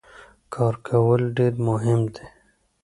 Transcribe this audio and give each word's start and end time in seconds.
کار 0.53 0.75
کول 0.87 1.21
ډیر 1.37 1.53
مهم 1.67 2.01
دي. 2.13 2.25